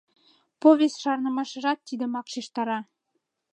[0.61, 2.79] Повесть-шарнымашыжат тидымак шижтара.